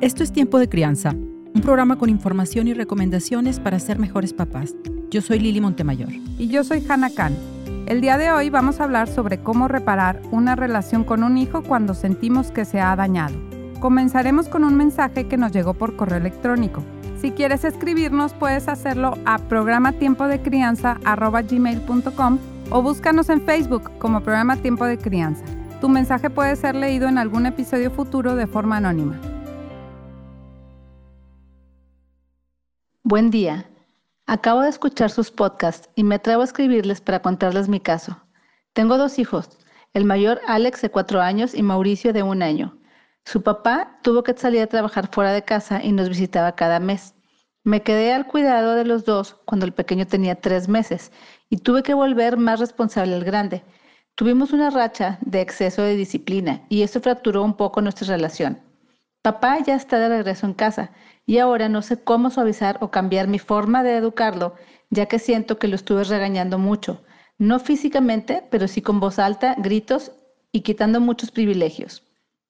[0.00, 4.74] Esto es Tiempo de Crianza, un programa con información y recomendaciones para ser mejores papás.
[5.10, 6.08] Yo soy Lili Montemayor.
[6.38, 7.36] Y yo soy Hannah Khan.
[7.84, 11.62] El día de hoy vamos a hablar sobre cómo reparar una relación con un hijo
[11.62, 13.34] cuando sentimos que se ha dañado.
[13.78, 16.82] Comenzaremos con un mensaje que nos llegó por correo electrónico.
[17.20, 22.38] Si quieres escribirnos, puedes hacerlo a programa tiempo de crianza.gmail.com
[22.70, 25.44] o búscanos en Facebook como programa Tiempo de Crianza.
[25.82, 29.20] Tu mensaje puede ser leído en algún episodio futuro de forma anónima.
[33.10, 33.68] Buen día.
[34.28, 38.22] Acabo de escuchar sus podcasts y me atrevo a escribirles para contarles mi caso.
[38.72, 39.58] Tengo dos hijos,
[39.94, 42.78] el mayor Alex de cuatro años y Mauricio de un año.
[43.24, 47.16] Su papá tuvo que salir a trabajar fuera de casa y nos visitaba cada mes.
[47.64, 51.10] Me quedé al cuidado de los dos cuando el pequeño tenía tres meses
[51.48, 53.64] y tuve que volver más responsable al grande.
[54.14, 58.60] Tuvimos una racha de exceso de disciplina y eso fracturó un poco nuestra relación.
[59.22, 60.92] Papá ya está de regreso en casa
[61.26, 64.54] y ahora no sé cómo suavizar o cambiar mi forma de educarlo,
[64.90, 67.02] ya que siento que lo estuve regañando mucho,
[67.38, 70.12] no físicamente, pero sí con voz alta, gritos
[70.52, 72.02] y quitando muchos privilegios.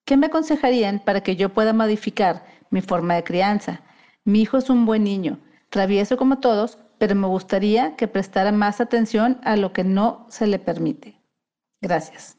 [0.05, 3.83] ¿Qué me aconsejarían para que yo pueda modificar mi forma de crianza?
[4.25, 8.81] Mi hijo es un buen niño, travieso como todos, pero me gustaría que prestara más
[8.81, 11.21] atención a lo que no se le permite.
[11.81, 12.37] Gracias.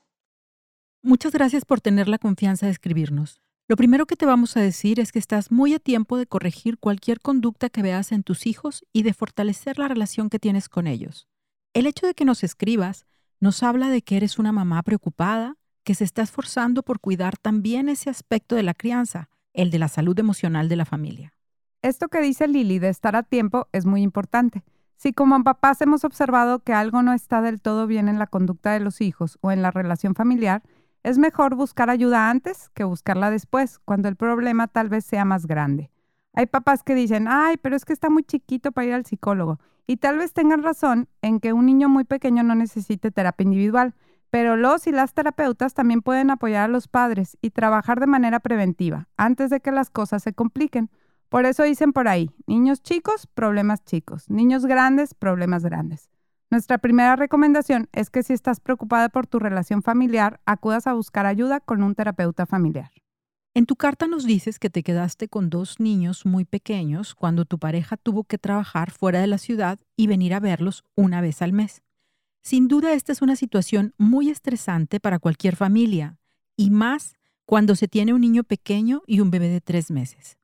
[1.01, 3.40] Muchas gracias por tener la confianza de escribirnos.
[3.71, 6.77] Lo primero que te vamos a decir es que estás muy a tiempo de corregir
[6.77, 10.87] cualquier conducta que veas en tus hijos y de fortalecer la relación que tienes con
[10.87, 11.29] ellos.
[11.73, 13.05] El hecho de que nos escribas
[13.39, 15.55] nos habla de que eres una mamá preocupada,
[15.85, 19.87] que se está esforzando por cuidar también ese aspecto de la crianza, el de la
[19.87, 21.33] salud emocional de la familia.
[21.81, 24.65] Esto que dice Lili de estar a tiempo es muy importante.
[24.97, 28.73] Si como papás hemos observado que algo no está del todo bien en la conducta
[28.73, 30.61] de los hijos o en la relación familiar,
[31.03, 35.47] es mejor buscar ayuda antes que buscarla después, cuando el problema tal vez sea más
[35.47, 35.89] grande.
[36.33, 39.59] Hay papás que dicen, ay, pero es que está muy chiquito para ir al psicólogo.
[39.87, 43.95] Y tal vez tengan razón en que un niño muy pequeño no necesite terapia individual,
[44.29, 48.39] pero los y las terapeutas también pueden apoyar a los padres y trabajar de manera
[48.39, 50.89] preventiva, antes de que las cosas se compliquen.
[51.27, 56.09] Por eso dicen por ahí, niños chicos, problemas chicos, niños grandes, problemas grandes.
[56.51, 61.25] Nuestra primera recomendación es que si estás preocupada por tu relación familiar, acudas a buscar
[61.25, 62.91] ayuda con un terapeuta familiar.
[63.53, 67.57] En tu carta nos dices que te quedaste con dos niños muy pequeños cuando tu
[67.57, 71.53] pareja tuvo que trabajar fuera de la ciudad y venir a verlos una vez al
[71.53, 71.83] mes.
[72.41, 76.17] Sin duda esta es una situación muy estresante para cualquier familia,
[76.57, 80.37] y más cuando se tiene un niño pequeño y un bebé de tres meses.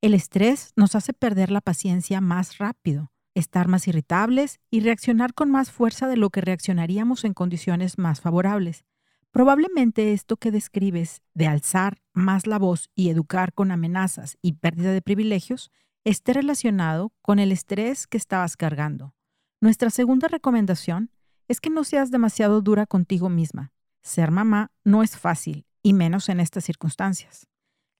[0.00, 5.50] El estrés nos hace perder la paciencia más rápido estar más irritables y reaccionar con
[5.50, 8.84] más fuerza de lo que reaccionaríamos en condiciones más favorables.
[9.30, 14.92] Probablemente esto que describes de alzar más la voz y educar con amenazas y pérdida
[14.92, 15.70] de privilegios
[16.04, 19.14] esté relacionado con el estrés que estabas cargando.
[19.60, 21.10] Nuestra segunda recomendación
[21.48, 23.72] es que no seas demasiado dura contigo misma.
[24.02, 27.46] Ser mamá no es fácil, y menos en estas circunstancias.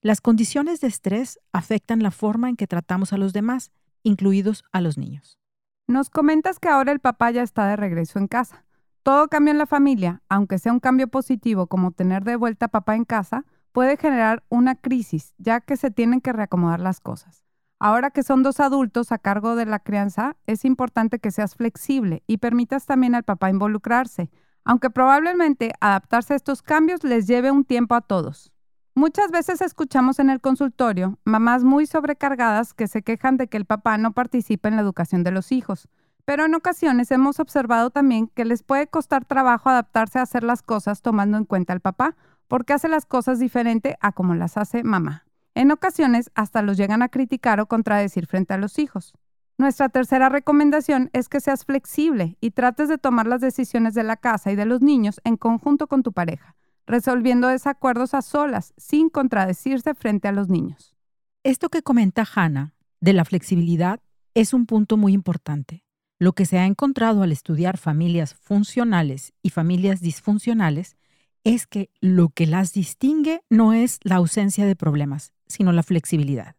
[0.01, 3.71] Las condiciones de estrés afectan la forma en que tratamos a los demás
[4.03, 5.39] incluidos a los niños.
[5.87, 8.65] Nos comentas que ahora el papá ya está de regreso en casa.
[9.03, 12.69] Todo cambio en la familia, aunque sea un cambio positivo como tener de vuelta a
[12.71, 17.43] papá en casa, puede generar una crisis, ya que se tienen que reacomodar las cosas.
[17.79, 22.23] Ahora que son dos adultos a cargo de la crianza, es importante que seas flexible
[22.27, 24.29] y permitas también al papá involucrarse,
[24.63, 28.52] aunque probablemente adaptarse a estos cambios les lleve un tiempo a todos.
[28.95, 33.65] Muchas veces escuchamos en el consultorio mamás muy sobrecargadas que se quejan de que el
[33.65, 35.89] papá no participa en la educación de los hijos,
[36.25, 40.61] pero en ocasiones hemos observado también que les puede costar trabajo adaptarse a hacer las
[40.61, 42.15] cosas tomando en cuenta al papá,
[42.47, 45.25] porque hace las cosas diferente a como las hace mamá.
[45.55, 49.15] En ocasiones hasta los llegan a criticar o contradecir frente a los hijos.
[49.57, 54.17] Nuestra tercera recomendación es que seas flexible y trates de tomar las decisiones de la
[54.17, 59.09] casa y de los niños en conjunto con tu pareja resolviendo desacuerdos a solas, sin
[59.09, 60.95] contradecirse frente a los niños.
[61.43, 63.99] Esto que comenta Hannah de la flexibilidad
[64.33, 65.83] es un punto muy importante.
[66.19, 70.95] Lo que se ha encontrado al estudiar familias funcionales y familias disfuncionales
[71.43, 76.55] es que lo que las distingue no es la ausencia de problemas, sino la flexibilidad.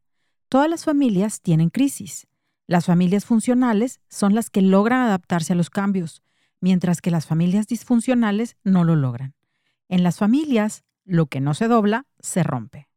[0.49, 2.27] Todas las familias tienen crisis.
[2.67, 6.23] Las familias funcionales son las que logran adaptarse a los cambios,
[6.61, 9.35] mientras que las familias disfuncionales no lo logran.
[9.95, 12.89] En las familias, lo que no se dobla, se rompe.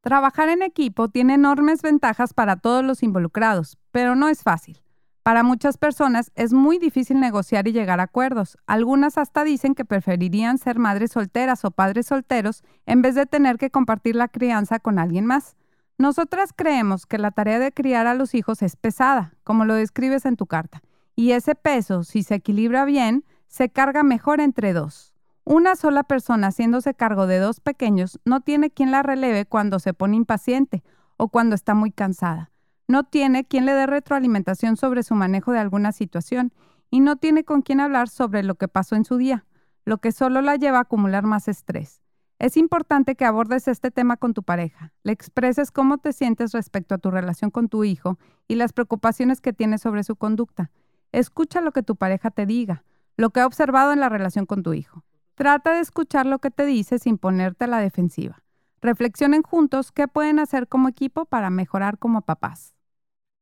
[0.00, 4.80] Trabajar en equipo tiene enormes ventajas para todos los involucrados, pero no es fácil.
[5.24, 8.58] Para muchas personas es muy difícil negociar y llegar a acuerdos.
[8.64, 13.58] Algunas hasta dicen que preferirían ser madres solteras o padres solteros en vez de tener
[13.58, 15.56] que compartir la crianza con alguien más.
[15.98, 20.24] Nosotras creemos que la tarea de criar a los hijos es pesada, como lo describes
[20.26, 20.80] en tu carta,
[21.16, 25.15] y ese peso, si se equilibra bien, se carga mejor entre dos.
[25.48, 29.94] Una sola persona haciéndose cargo de dos pequeños no tiene quien la releve cuando se
[29.94, 30.82] pone impaciente
[31.16, 32.50] o cuando está muy cansada.
[32.88, 36.52] No tiene quien le dé retroalimentación sobre su manejo de alguna situación
[36.90, 39.46] y no tiene con quien hablar sobre lo que pasó en su día,
[39.84, 42.02] lo que solo la lleva a acumular más estrés.
[42.40, 46.96] Es importante que abordes este tema con tu pareja, le expreses cómo te sientes respecto
[46.96, 50.72] a tu relación con tu hijo y las preocupaciones que tienes sobre su conducta.
[51.12, 52.82] Escucha lo que tu pareja te diga,
[53.16, 55.04] lo que ha observado en la relación con tu hijo.
[55.36, 58.42] Trata de escuchar lo que te dice sin ponerte a la defensiva.
[58.80, 62.74] Reflexionen juntos qué pueden hacer como equipo para mejorar como papás.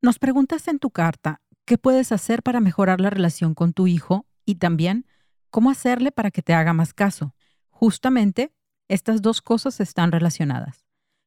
[0.03, 4.27] Nos preguntas en tu carta qué puedes hacer para mejorar la relación con tu hijo
[4.45, 5.07] y también
[5.51, 7.33] cómo hacerle para que te haga más caso.
[7.71, 8.53] Justamente
[8.89, 10.85] estas dos cosas están relacionadas.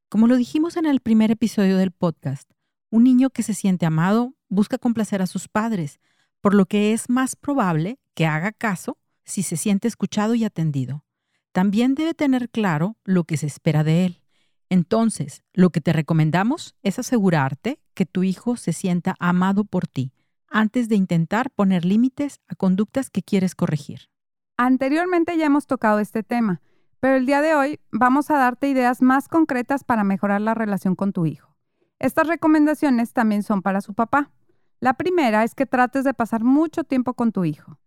[0.09, 2.51] Como lo dijimos en el primer episodio del podcast,
[2.89, 6.01] un niño que se siente amado busca complacer a sus padres,
[6.41, 8.97] por lo que es más probable que haga caso
[9.27, 11.03] si se siente escuchado y atendido.
[11.51, 14.21] También debe tener claro lo que se espera de él.
[14.69, 20.13] Entonces, lo que te recomendamos es asegurarte que tu hijo se sienta amado por ti
[20.49, 24.09] antes de intentar poner límites a conductas que quieres corregir.
[24.55, 26.61] Anteriormente ya hemos tocado este tema,
[26.99, 30.95] pero el día de hoy vamos a darte ideas más concretas para mejorar la relación
[30.95, 31.55] con tu hijo.
[31.99, 34.31] Estas recomendaciones también son para su papá.
[34.79, 37.77] La primera es que trates de pasar mucho tiempo con tu hijo.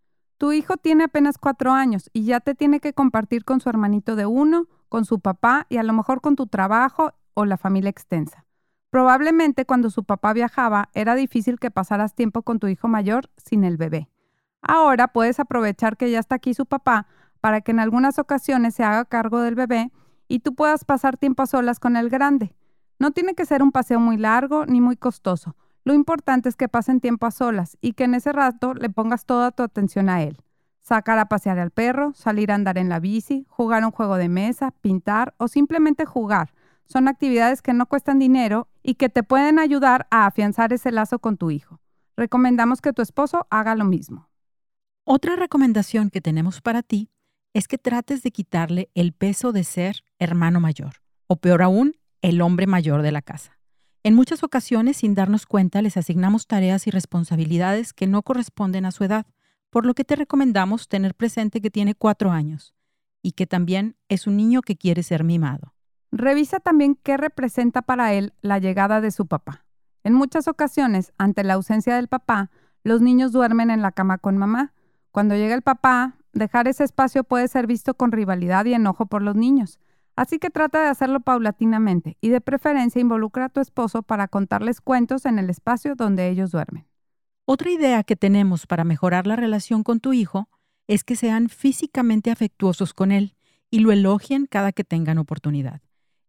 [0.40, 4.16] Tu hijo tiene apenas cuatro años y ya te tiene que compartir con su hermanito
[4.16, 7.90] de uno, con su papá y a lo mejor con tu trabajo o la familia
[7.90, 8.46] extensa.
[8.88, 13.64] Probablemente cuando su papá viajaba era difícil que pasaras tiempo con tu hijo mayor sin
[13.64, 14.08] el bebé.
[14.62, 17.06] Ahora puedes aprovechar que ya está aquí su papá
[17.42, 19.92] para que en algunas ocasiones se haga cargo del bebé
[20.26, 22.54] y tú puedas pasar tiempo a solas con el grande.
[22.98, 25.54] No tiene que ser un paseo muy largo ni muy costoso.
[25.84, 29.24] Lo importante es que pasen tiempo a solas y que en ese rato le pongas
[29.24, 30.36] toda tu atención a él.
[30.82, 34.28] Sacar a pasear al perro, salir a andar en la bici, jugar un juego de
[34.28, 36.52] mesa, pintar o simplemente jugar.
[36.84, 41.18] Son actividades que no cuestan dinero y que te pueden ayudar a afianzar ese lazo
[41.18, 41.80] con tu hijo.
[42.16, 44.28] Recomendamos que tu esposo haga lo mismo.
[45.04, 47.10] Otra recomendación que tenemos para ti
[47.54, 50.96] es que trates de quitarle el peso de ser hermano mayor,
[51.26, 53.59] o peor aún, el hombre mayor de la casa.
[54.02, 58.92] En muchas ocasiones, sin darnos cuenta, les asignamos tareas y responsabilidades que no corresponden a
[58.92, 59.26] su edad,
[59.70, 62.74] por lo que te recomendamos tener presente que tiene cuatro años
[63.22, 65.74] y que también es un niño que quiere ser mimado.
[66.10, 69.66] Revisa también qué representa para él la llegada de su papá.
[70.02, 72.50] En muchas ocasiones, ante la ausencia del papá,
[72.82, 74.72] los niños duermen en la cama con mamá.
[75.12, 79.22] Cuando llega el papá, Dejar ese espacio puede ser visto con rivalidad y enojo por
[79.22, 79.80] los niños.
[80.16, 84.80] Así que trata de hacerlo paulatinamente y de preferencia involucra a tu esposo para contarles
[84.80, 86.86] cuentos en el espacio donde ellos duermen.
[87.44, 90.48] Otra idea que tenemos para mejorar la relación con tu hijo
[90.86, 93.34] es que sean físicamente afectuosos con él
[93.70, 95.80] y lo elogien cada que tengan oportunidad.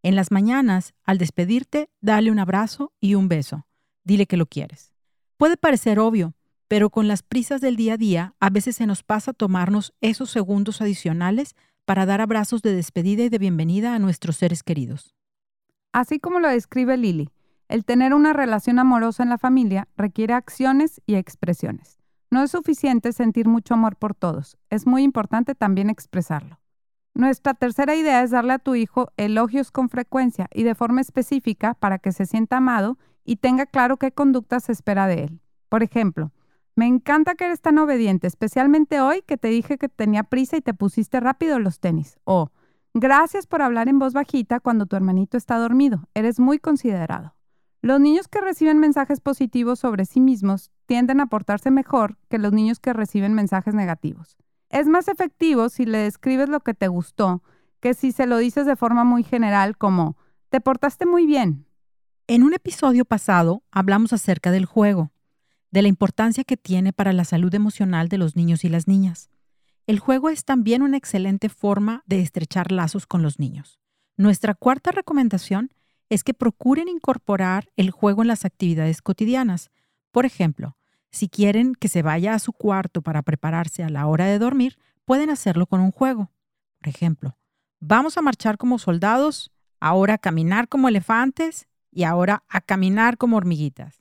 [0.04, 3.68] En las mañanas, al despedirte, dale un abrazo y un beso.
[4.04, 4.94] Dile que lo quieres.
[5.38, 6.36] Puede parecer obvio,
[6.68, 10.32] pero con las prisas del día a día, a veces se nos pasa tomarnos esos
[10.32, 15.16] segundos adicionales para dar abrazos de despedida y de bienvenida a nuestros seres queridos.
[15.94, 17.30] Así como lo describe Lily,
[17.68, 22.00] el tener una relación amorosa en la familia requiere acciones y expresiones.
[22.30, 26.60] No es suficiente sentir mucho amor por todos, es muy importante también expresarlo.
[27.14, 31.74] Nuestra tercera idea es darle a tu hijo elogios con frecuencia y de forma específica
[31.74, 35.42] para que se sienta amado y tenga claro qué conducta se espera de él.
[35.68, 36.32] Por ejemplo,
[36.76, 40.62] me encanta que eres tan obediente, especialmente hoy que te dije que tenía prisa y
[40.62, 42.18] te pusiste rápido los tenis.
[42.24, 42.50] O,
[42.94, 46.08] gracias por hablar en voz bajita cuando tu hermanito está dormido.
[46.14, 47.36] Eres muy considerado.
[47.82, 52.54] Los niños que reciben mensajes positivos sobre sí mismos tienden a portarse mejor que los
[52.54, 54.38] niños que reciben mensajes negativos.
[54.70, 57.42] Es más efectivo si le describes lo que te gustó
[57.82, 60.16] que si se lo dices de forma muy general como,
[60.50, 61.66] te portaste muy bien.
[62.28, 65.11] En un episodio pasado hablamos acerca del juego
[65.72, 69.30] de la importancia que tiene para la salud emocional de los niños y las niñas.
[69.88, 73.80] El juego es también una excelente forma de estrechar lazos con los niños.
[74.18, 75.74] Nuestra cuarta recomendación
[76.10, 79.72] es que procuren incorporar el juego en las actividades cotidianas.
[80.12, 80.78] Por ejemplo,
[81.10, 84.78] si quieren que se vaya a su cuarto para prepararse a la hora de dormir,
[85.06, 86.32] pueden hacerlo con un juego.
[86.80, 87.38] Por ejemplo,
[87.80, 93.38] vamos a marchar como soldados, ahora a caminar como elefantes y ahora a caminar como
[93.38, 94.01] hormiguitas.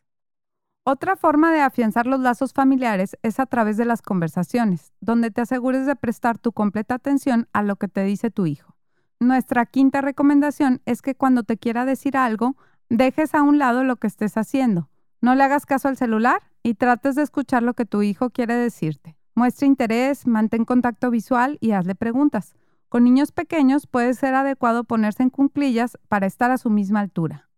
[0.84, 5.42] Otra forma de afianzar los lazos familiares es a través de las conversaciones, donde te
[5.42, 8.74] asegures de prestar tu completa atención a lo que te dice tu hijo.
[9.18, 12.56] Nuestra quinta recomendación es que cuando te quiera decir algo,
[12.88, 14.88] dejes a un lado lo que estés haciendo.
[15.20, 18.54] No le hagas caso al celular y trates de escuchar lo que tu hijo quiere
[18.54, 19.18] decirte.
[19.34, 22.54] Muestra interés, mantén contacto visual y hazle preguntas.
[22.88, 27.49] Con niños pequeños puede ser adecuado ponerse en cunclillas para estar a su misma altura.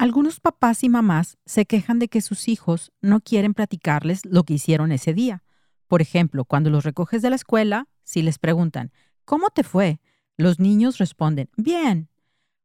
[0.00, 4.54] Algunos papás y mamás se quejan de que sus hijos no quieren platicarles lo que
[4.54, 5.44] hicieron ese día.
[5.88, 8.92] Por ejemplo, cuando los recoges de la escuela, si les preguntan,
[9.26, 10.00] ¿cómo te fue?
[10.38, 12.08] Los niños responden, bien.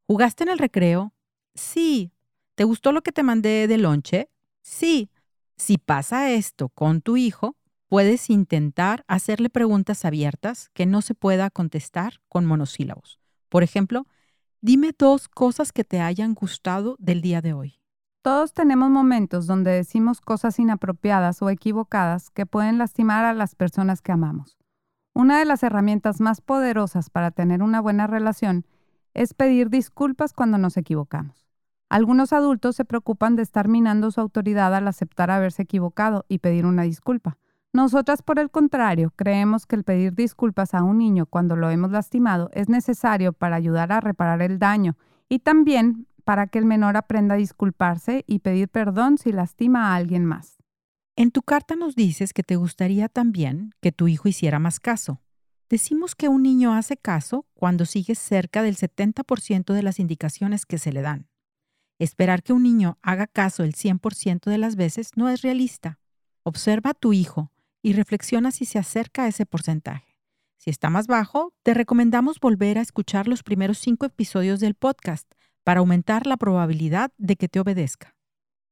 [0.08, 1.14] ¿Jugaste en el recreo?
[1.56, 2.14] Sí.
[2.56, 4.30] ¿Te gustó lo que te mandé de lonche?
[4.62, 5.12] Sí.
[5.58, 7.58] Si pasa esto con tu hijo,
[7.90, 13.20] puedes intentar hacerle preguntas abiertas que no se pueda contestar con monosílabos.
[13.50, 14.08] Por ejemplo,
[14.62, 17.80] dime dos cosas que te hayan gustado del día de hoy.
[18.22, 24.02] Todos tenemos momentos donde decimos cosas inapropiadas o equivocadas que pueden lastimar a las personas
[24.02, 24.58] que amamos.
[25.14, 28.66] Una de las herramientas más poderosas para tener una buena relación
[29.14, 31.46] es pedir disculpas cuando nos equivocamos.
[31.88, 36.66] Algunos adultos se preocupan de estar minando su autoridad al aceptar haberse equivocado y pedir
[36.66, 37.38] una disculpa.
[37.76, 41.92] Nosotras, por el contrario, creemos que el pedir disculpas a un niño cuando lo hemos
[41.92, 44.96] lastimado es necesario para ayudar a reparar el daño
[45.28, 49.96] y también para que el menor aprenda a disculparse y pedir perdón si lastima a
[49.96, 50.64] alguien más.
[51.18, 55.20] En tu carta nos dices que te gustaría también que tu hijo hiciera más caso.
[55.68, 60.78] Decimos que un niño hace caso cuando sigue cerca del 70% de las indicaciones que
[60.78, 61.28] se le dan.
[62.00, 66.00] Esperar que un niño haga caso el 100% de las veces no es realista.
[66.44, 67.52] Observa a tu hijo
[67.86, 70.18] y reflexiona si se acerca a ese porcentaje.
[70.58, 75.32] Si está más bajo, te recomendamos volver a escuchar los primeros cinco episodios del podcast
[75.64, 78.16] para aumentar la probabilidad de que te obedezca.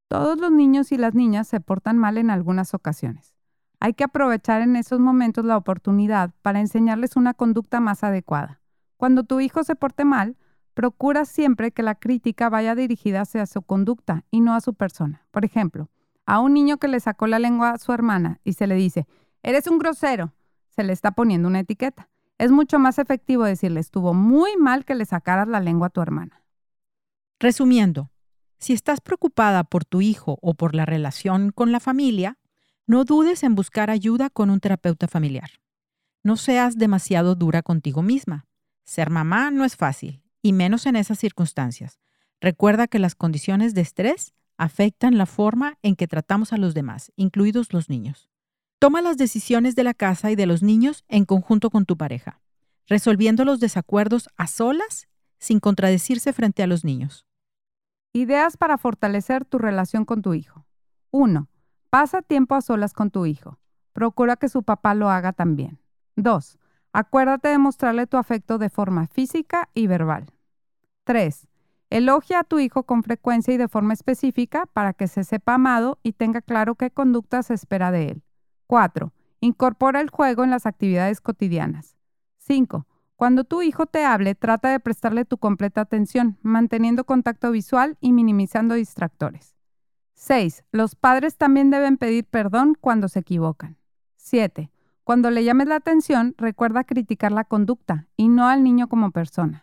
[0.07, 3.35] Todos los niños y las niñas se portan mal en algunas ocasiones.
[3.79, 8.61] Hay que aprovechar en esos momentos la oportunidad para enseñarles una conducta más adecuada.
[8.97, 10.37] Cuando tu hijo se porte mal,
[10.73, 15.27] procura siempre que la crítica vaya dirigida hacia su conducta y no a su persona.
[15.29, 15.91] Por ejemplo,
[16.25, 19.07] a un niño que le sacó la lengua a su hermana y se le dice,
[19.41, 20.33] eres un grosero,
[20.69, 22.09] se le está poniendo una etiqueta.
[22.37, 26.01] Es mucho más efectivo decirle, estuvo muy mal que le sacaras la lengua a tu
[26.01, 26.43] hermana.
[27.39, 28.11] Resumiendo,
[28.57, 32.37] si estás preocupada por tu hijo o por la relación con la familia,
[32.87, 35.51] no dudes en buscar ayuda con un terapeuta familiar.
[36.23, 38.45] No seas demasiado dura contigo misma.
[38.85, 41.99] Ser mamá no es fácil, y menos en esas circunstancias.
[42.39, 47.11] Recuerda que las condiciones de estrés afectan la forma en que tratamos a los demás,
[47.15, 48.29] incluidos los niños.
[48.79, 52.41] Toma las decisiones de la casa y de los niños en conjunto con tu pareja,
[52.87, 57.25] resolviendo los desacuerdos a solas sin contradecirse frente a los niños.
[58.13, 60.65] Ideas para fortalecer tu relación con tu hijo.
[61.11, 61.49] 1.
[61.89, 63.59] Pasa tiempo a solas con tu hijo.
[63.91, 65.79] Procura que su papá lo haga también.
[66.15, 66.57] 2.
[66.93, 70.31] Acuérdate de mostrarle tu afecto de forma física y verbal.
[71.03, 71.47] 3.
[71.93, 75.99] Elogia a tu hijo con frecuencia y de forma específica para que se sepa amado
[76.01, 78.23] y tenga claro qué conducta se espera de él.
[78.65, 79.13] 4.
[79.41, 81.95] Incorpora el juego en las actividades cotidianas.
[82.39, 82.87] 5.
[83.15, 88.11] Cuando tu hijo te hable, trata de prestarle tu completa atención, manteniendo contacto visual y
[88.11, 89.55] minimizando distractores.
[90.15, 90.63] 6.
[90.71, 93.77] Los padres también deben pedir perdón cuando se equivocan.
[94.15, 94.71] 7.
[95.03, 99.62] Cuando le llames la atención, recuerda criticar la conducta y no al niño como persona.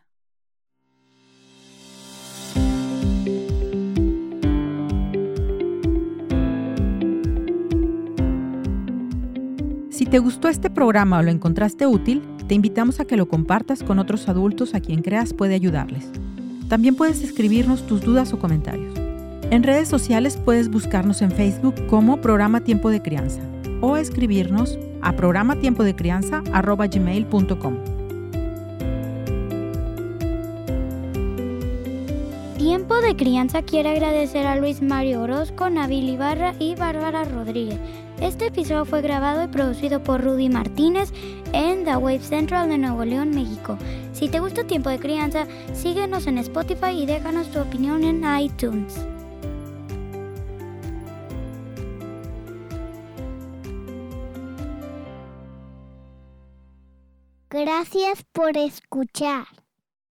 [10.10, 14.00] Te gustó este programa o lo encontraste útil, te invitamos a que lo compartas con
[14.00, 16.10] otros adultos a quien creas puede ayudarles.
[16.68, 18.92] También puedes escribirnos tus dudas o comentarios.
[19.52, 23.40] En redes sociales puedes buscarnos en Facebook como Programa Tiempo de Crianza
[23.80, 27.76] o escribirnos a programatiempodecrianza.gmail.com.
[32.58, 37.78] Tiempo de Crianza quiere agradecer a Luis Mario Orozco, Nabil Ibarra y Bárbara Rodríguez
[38.20, 41.12] este episodio fue grabado y producido por Rudy Martínez
[41.52, 43.78] en The Wave Central de Nuevo León, México.
[44.12, 48.94] Si te gusta Tiempo de Crianza, síguenos en Spotify y déjanos tu opinión en iTunes.
[57.50, 59.59] Gracias por escuchar.